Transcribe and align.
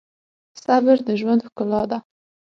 صبر 0.63 0.97
د 1.07 1.09
ژوند 1.19 1.41
ښکلا 1.47 1.81
ده. 1.91 1.97